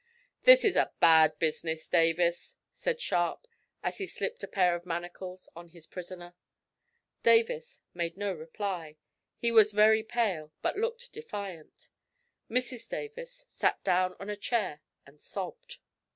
[0.45, 3.45] "This is a bad business, Davis," said Sharp,
[3.83, 6.33] as he slipped a pair of manacles on his prisoner.
[7.21, 8.97] Davis made no reply.
[9.37, 11.89] He was very pale, but looked defiant.
[12.49, 15.77] Mrs Davis sat down on a chair and sobbed.